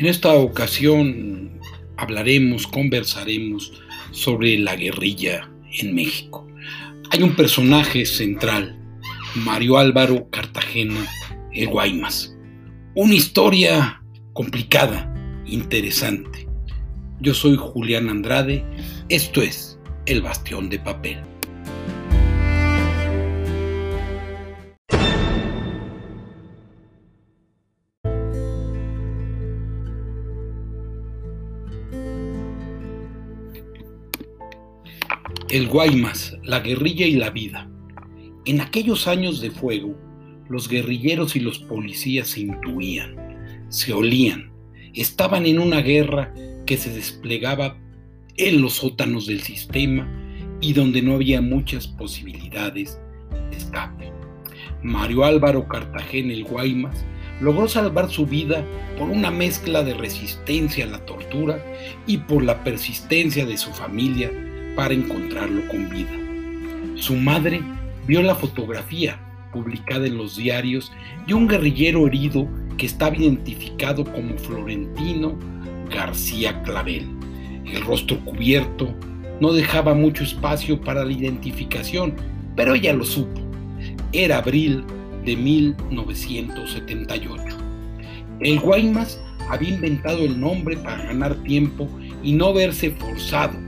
En 0.00 0.06
esta 0.06 0.32
ocasión 0.32 1.60
hablaremos, 1.98 2.66
conversaremos 2.66 3.82
sobre 4.12 4.56
la 4.56 4.74
guerrilla 4.74 5.50
en 5.78 5.94
México. 5.94 6.48
Hay 7.10 7.22
un 7.22 7.36
personaje 7.36 8.06
central, 8.06 8.80
Mario 9.34 9.76
Álvaro 9.76 10.30
Cartagena, 10.30 11.06
el 11.52 11.68
Guaymas. 11.68 12.34
Una 12.94 13.12
historia 13.12 14.02
complicada, 14.32 15.14
interesante. 15.44 16.48
Yo 17.20 17.34
soy 17.34 17.56
Julián 17.58 18.08
Andrade, 18.08 18.64
esto 19.10 19.42
es 19.42 19.78
El 20.06 20.22
Bastión 20.22 20.70
de 20.70 20.78
Papel. 20.78 21.18
El 35.50 35.66
Guaymas, 35.66 36.38
la 36.44 36.60
guerrilla 36.60 37.06
y 37.06 37.16
la 37.16 37.30
vida. 37.30 37.68
En 38.44 38.60
aquellos 38.60 39.08
años 39.08 39.40
de 39.40 39.50
fuego, 39.50 39.98
los 40.48 40.68
guerrilleros 40.68 41.34
y 41.34 41.40
los 41.40 41.58
policías 41.58 42.28
se 42.28 42.42
intuían, 42.42 43.16
se 43.68 43.92
olían, 43.92 44.52
estaban 44.94 45.46
en 45.46 45.58
una 45.58 45.80
guerra 45.80 46.32
que 46.66 46.76
se 46.76 46.94
desplegaba 46.94 47.76
en 48.36 48.62
los 48.62 48.74
sótanos 48.74 49.26
del 49.26 49.40
sistema 49.40 50.08
y 50.60 50.72
donde 50.72 51.02
no 51.02 51.14
había 51.14 51.40
muchas 51.40 51.88
posibilidades 51.88 53.00
de 53.50 53.56
escape. 53.56 54.12
Mario 54.84 55.24
Álvaro 55.24 55.66
Cartagena 55.66 56.32
el 56.32 56.44
Guaymas 56.44 57.04
logró 57.40 57.66
salvar 57.66 58.08
su 58.08 58.24
vida 58.24 58.64
por 58.96 59.10
una 59.10 59.32
mezcla 59.32 59.82
de 59.82 59.94
resistencia 59.94 60.84
a 60.84 60.90
la 60.90 61.04
tortura 61.06 61.60
y 62.06 62.18
por 62.18 62.44
la 62.44 62.62
persistencia 62.62 63.44
de 63.46 63.56
su 63.56 63.72
familia 63.72 64.30
para 64.80 64.94
encontrarlo 64.94 65.68
con 65.68 65.88
vida. 65.90 66.08
Su 66.94 67.14
madre 67.14 67.60
vio 68.06 68.22
la 68.22 68.34
fotografía 68.34 69.20
publicada 69.52 70.06
en 70.06 70.16
los 70.16 70.38
diarios 70.38 70.90
de 71.26 71.34
un 71.34 71.46
guerrillero 71.46 72.06
herido 72.06 72.48
que 72.78 72.86
estaba 72.86 73.14
identificado 73.14 74.06
como 74.06 74.38
Florentino 74.38 75.38
García 75.94 76.62
Clavel. 76.62 77.06
El 77.66 77.82
rostro 77.82 78.18
cubierto 78.20 78.88
no 79.38 79.52
dejaba 79.52 79.92
mucho 79.92 80.24
espacio 80.24 80.80
para 80.80 81.04
la 81.04 81.12
identificación, 81.12 82.14
pero 82.56 82.74
ella 82.74 82.94
lo 82.94 83.04
supo. 83.04 83.38
Era 84.14 84.38
abril 84.38 84.82
de 85.26 85.36
1978. 85.36 87.54
El 88.40 88.58
Guaymas 88.58 89.20
había 89.50 89.74
inventado 89.74 90.20
el 90.20 90.40
nombre 90.40 90.78
para 90.78 91.02
ganar 91.02 91.34
tiempo 91.42 91.86
y 92.22 92.32
no 92.32 92.54
verse 92.54 92.92
forzado 92.92 93.58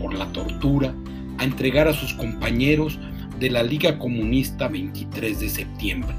por 0.00 0.14
la 0.14 0.26
tortura 0.32 0.92
a 1.38 1.44
entregar 1.44 1.86
a 1.86 1.92
sus 1.92 2.14
compañeros 2.14 2.98
de 3.38 3.50
la 3.50 3.62
Liga 3.62 3.98
Comunista 3.98 4.66
23 4.66 5.38
de 5.38 5.48
septiembre. 5.48 6.14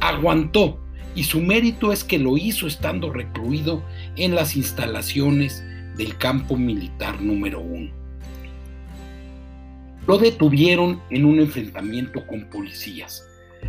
Aguantó 0.00 0.78
y 1.14 1.24
su 1.24 1.40
mérito 1.40 1.92
es 1.92 2.04
que 2.04 2.18
lo 2.18 2.36
hizo 2.36 2.66
estando 2.66 3.10
recluido 3.10 3.82
en 4.16 4.34
las 4.34 4.54
instalaciones 4.54 5.64
del 5.96 6.16
campo 6.18 6.56
militar 6.56 7.20
número 7.20 7.60
1. 7.60 7.90
Lo 10.06 10.18
detuvieron 10.18 11.00
en 11.10 11.24
un 11.24 11.40
enfrentamiento 11.40 12.24
con 12.26 12.44
policías. 12.44 13.24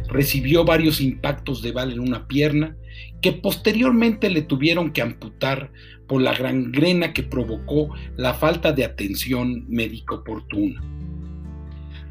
Recibió 0.07 0.63
varios 0.63 1.01
impactos 1.01 1.61
de 1.61 1.71
bala 1.71 1.93
en 1.93 1.99
una 1.99 2.27
pierna 2.27 2.75
que 3.21 3.33
posteriormente 3.33 4.29
le 4.29 4.41
tuvieron 4.41 4.91
que 4.91 5.01
amputar 5.01 5.71
por 6.07 6.21
la 6.21 6.33
gangrena 6.33 7.13
que 7.13 7.23
provocó 7.23 7.89
la 8.15 8.33
falta 8.33 8.71
de 8.71 8.85
atención 8.85 9.65
médica 9.67 10.15
oportuna. 10.15 10.81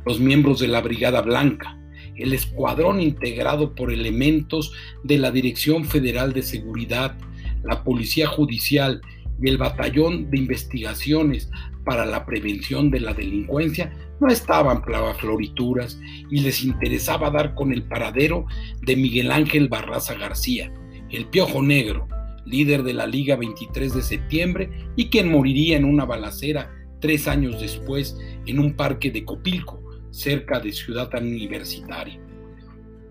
Los 0.05 0.21
miembros 0.21 0.61
de 0.61 0.69
la 0.69 0.81
Brigada 0.81 1.23
Blanca, 1.23 1.79
el 2.17 2.33
escuadrón 2.33 3.01
integrado 3.01 3.75
por 3.75 3.93
elementos 3.93 4.73
de 5.03 5.19
la 5.19 5.31
Dirección 5.31 5.85
Federal 5.85 6.33
de 6.33 6.43
Seguridad, 6.43 7.17
la 7.63 7.83
Policía 7.83 8.27
Judicial 8.27 9.01
y 9.41 9.49
el 9.49 9.59
Batallón 9.59 10.31
de 10.31 10.39
Investigaciones 10.39 11.51
para 11.85 12.05
la 12.05 12.27
Prevención 12.27 12.91
de 12.91 13.01
la 13.01 13.15
Delincuencia 13.15 13.93
no 14.21 14.29
estaban 14.29 14.83
florituras 15.15 16.01
y 16.31 16.41
les 16.41 16.65
interesaba 16.65 17.31
dar 17.31 17.55
con 17.55 17.73
el 17.73 17.85
paradero 17.85 18.47
de 18.83 18.97
Miguel 18.97 19.31
Ángel 19.31 19.69
Barraza 19.69 20.15
García, 20.15 20.73
el 21.11 21.27
Piojo 21.27 21.63
Negro, 21.63 22.09
líder 22.45 22.83
de 22.83 22.95
la 22.95 23.07
Liga 23.07 23.37
23 23.37 23.95
de 23.95 24.03
septiembre 24.03 24.71
y 24.97 25.09
quien 25.09 25.31
moriría 25.31 25.77
en 25.77 25.85
una 25.85 26.05
balacera 26.05 26.73
tres 27.01 27.29
años 27.29 27.61
después 27.61 28.19
en 28.47 28.59
un 28.59 28.75
parque 28.75 29.11
de 29.11 29.25
Copilco, 29.25 29.83
cerca 30.11 30.61
de 30.61 30.73
Ciudad 30.73 31.11
Universitaria. 31.15 32.21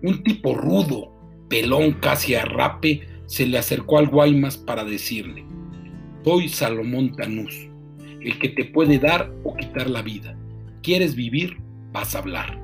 Un 0.02 0.22
tipo 0.22 0.54
rudo, 0.54 1.12
pelón 1.48 1.92
casi 1.92 2.34
a 2.34 2.44
rape, 2.44 3.06
se 3.26 3.46
le 3.46 3.58
acercó 3.58 3.98
al 3.98 4.08
Guaymas 4.08 4.56
para 4.56 4.84
decirle, 4.84 5.44
soy 6.26 6.48
Salomón 6.48 7.14
Tanús, 7.14 7.68
el 8.20 8.36
que 8.40 8.48
te 8.48 8.64
puede 8.64 8.98
dar 8.98 9.32
o 9.44 9.54
quitar 9.54 9.88
la 9.88 10.02
vida. 10.02 10.36
¿Quieres 10.82 11.14
vivir? 11.14 11.58
Vas 11.92 12.16
a 12.16 12.18
hablar. 12.18 12.60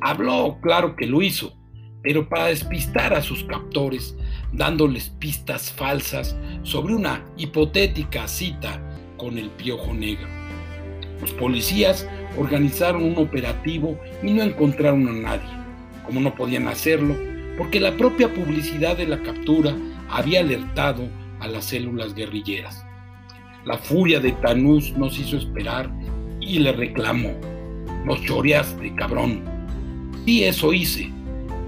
Habló, 0.00 0.56
claro 0.62 0.96
que 0.96 1.06
lo 1.06 1.20
hizo, 1.20 1.54
pero 2.02 2.26
para 2.30 2.46
despistar 2.46 3.12
a 3.12 3.20
sus 3.20 3.44
captores, 3.44 4.16
dándoles 4.54 5.10
pistas 5.10 5.70
falsas 5.70 6.34
sobre 6.62 6.94
una 6.94 7.22
hipotética 7.36 8.26
cita 8.26 8.80
con 9.18 9.36
el 9.36 9.50
piojo 9.50 9.92
negro. 9.92 10.26
Los 11.20 11.34
policías 11.34 12.08
organizaron 12.38 13.02
un 13.02 13.18
operativo 13.18 14.00
y 14.22 14.32
no 14.32 14.42
encontraron 14.42 15.06
a 15.06 15.12
nadie, 15.12 15.50
como 16.06 16.18
no 16.22 16.34
podían 16.34 16.66
hacerlo, 16.66 17.14
porque 17.58 17.78
la 17.78 17.98
propia 17.98 18.32
publicidad 18.32 18.96
de 18.96 19.06
la 19.06 19.22
captura 19.22 19.76
había 20.08 20.40
alertado 20.40 21.19
a 21.40 21.48
las 21.48 21.66
células 21.66 22.14
guerrilleras. 22.14 22.84
La 23.64 23.76
furia 23.76 24.20
de 24.20 24.32
Tanús 24.32 24.92
nos 24.96 25.18
hizo 25.18 25.36
esperar 25.36 25.90
y 26.40 26.58
le 26.58 26.72
reclamó, 26.72 27.32
nos 28.04 28.22
choreaste, 28.22 28.94
cabrón. 28.94 29.42
Sí, 30.24 30.44
eso 30.44 30.72
hice, 30.72 31.10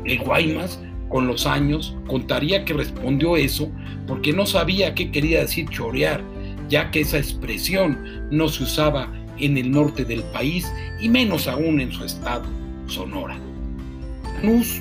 el 0.04 0.18
Guaymas, 0.18 0.80
con 1.08 1.26
los 1.26 1.46
años, 1.46 1.94
contaría 2.06 2.64
que 2.64 2.72
respondió 2.72 3.36
eso 3.36 3.70
porque 4.06 4.32
no 4.32 4.46
sabía 4.46 4.94
qué 4.94 5.10
quería 5.10 5.40
decir 5.40 5.68
chorear, 5.68 6.22
ya 6.68 6.90
que 6.90 7.00
esa 7.00 7.18
expresión 7.18 8.28
no 8.30 8.48
se 8.48 8.62
usaba 8.64 9.12
en 9.38 9.58
el 9.58 9.70
norte 9.70 10.04
del 10.04 10.22
país 10.24 10.72
y 11.00 11.08
menos 11.08 11.48
aún 11.48 11.80
en 11.80 11.92
su 11.92 12.04
estado, 12.04 12.44
Sonora. 12.86 13.36
Nus, 14.42 14.80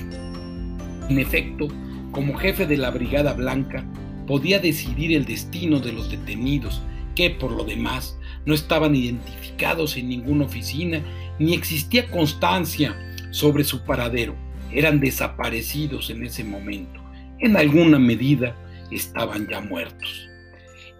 en 1.08 1.18
efecto, 1.18 1.68
como 2.10 2.34
jefe 2.34 2.66
de 2.66 2.78
la 2.78 2.90
Brigada 2.90 3.34
Blanca, 3.34 3.84
podía 4.26 4.58
decidir 4.58 5.12
el 5.12 5.24
destino 5.24 5.80
de 5.80 5.92
los 5.92 6.10
detenidos, 6.10 6.82
que 7.14 7.30
por 7.30 7.52
lo 7.52 7.64
demás 7.64 8.18
no 8.46 8.54
estaban 8.54 8.94
identificados 8.96 9.96
en 9.96 10.08
ninguna 10.08 10.44
oficina 10.44 11.02
ni 11.38 11.54
existía 11.54 12.10
constancia 12.10 12.96
sobre 13.30 13.64
su 13.64 13.84
paradero 13.84 14.34
eran 14.72 15.00
desaparecidos 15.00 16.10
en 16.10 16.24
ese 16.24 16.44
momento. 16.44 17.00
En 17.38 17.56
alguna 17.56 17.98
medida 17.98 18.56
estaban 18.90 19.48
ya 19.48 19.60
muertos. 19.60 20.28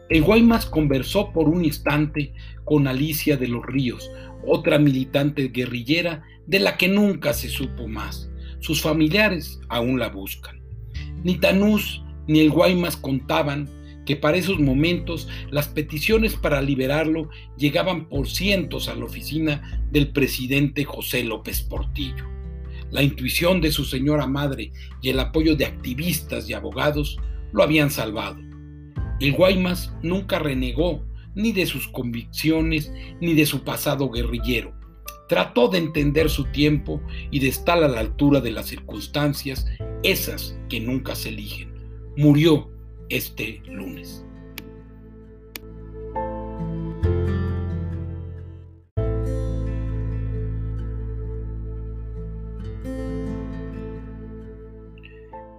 El 0.09 0.23
Guaymas 0.23 0.67
conversó 0.67 1.33
por 1.33 1.49
un 1.49 1.65
instante 1.65 2.35
con 2.65 2.87
Alicia 2.87 3.37
de 3.37 3.49
los 3.49 3.65
Ríos, 3.65 4.11
otra 4.47 4.79
militante 4.79 5.49
guerrillera 5.49 6.23
de 6.47 6.59
la 6.59 6.77
que 6.77 6.89
nunca 6.89 7.33
se 7.33 7.49
supo 7.49 7.89
más. 7.89 8.31
Sus 8.61 8.83
familiares 8.83 9.61
aún 9.69 9.99
la 9.99 10.09
buscan. 10.09 10.61
Ni 11.25 11.39
Tanús 11.39 12.02
ni 12.27 12.41
el 12.41 12.51
Guaymas 12.51 12.97
contaban 12.97 13.69
que 14.07 14.17
para 14.17 14.37
esos 14.37 14.59
momentos 14.59 15.29
las 15.51 15.69
peticiones 15.69 16.35
para 16.35 16.61
liberarlo 16.61 17.31
llegaban 17.57 18.09
por 18.09 18.29
cientos 18.29 18.89
a 18.89 18.95
la 18.95 19.05
oficina 19.05 19.83
del 19.91 20.09
presidente 20.09 20.85
José 20.85 21.23
López 21.25 21.63
Portillo 21.63 22.33
la 22.93 23.03
intuición 23.03 23.61
de 23.61 23.73
su 23.73 23.85
señora 23.85 24.27
madre 24.27 24.71
y 25.01 25.09
el 25.09 25.19
apoyo 25.19 25.57
de 25.57 25.65
activistas 25.65 26.49
y 26.49 26.53
abogados 26.53 27.19
lo 27.53 27.63
habían 27.63 27.91
salvado. 27.91 28.39
El 29.19 29.33
Guaymas 29.33 29.95
nunca 30.03 30.39
renegó 30.39 31.03
ni 31.35 31.53
de 31.53 31.65
sus 31.65 31.89
convicciones 31.89 32.93
ni 33.21 33.33
de 33.33 33.47
su 33.47 33.65
pasado 33.65 34.11
guerrillero. 34.11 34.75
Trató 35.29 35.69
de 35.69 35.79
entender 35.79 36.29
su 36.29 36.45
tiempo 36.45 37.01
y 37.31 37.39
de 37.39 37.49
estar 37.49 37.83
a 37.83 37.89
la 37.89 38.01
altura 38.01 38.41
de 38.41 38.51
las 38.51 38.67
circunstancias, 38.67 39.67
esas 40.03 40.59
que 40.69 40.79
nunca 40.79 41.15
se 41.15 41.31
eligen. 41.31 41.72
Murió 42.17 42.71
este 43.09 43.63
lunes. 43.67 44.25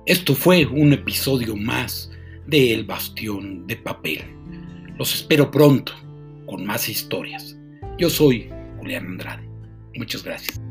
Esto 0.05 0.35
fue 0.35 0.65
un 0.65 0.93
episodio 0.93 1.55
más 1.55 2.11
de 2.45 2.73
El 2.73 2.83
Bastión 2.83 3.65
de 3.67 3.77
Papel. 3.77 4.21
Los 4.97 5.15
espero 5.15 5.49
pronto 5.49 5.93
con 6.45 6.65
más 6.65 6.89
historias. 6.89 7.57
Yo 7.97 8.09
soy 8.09 8.49
Julián 8.77 9.05
Andrade. 9.05 9.47
Muchas 9.95 10.23
gracias. 10.23 10.61